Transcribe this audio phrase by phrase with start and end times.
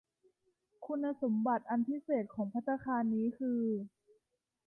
[0.85, 3.61] คุณสมบัติอันพิเศษของภัตตาคารนี้คือ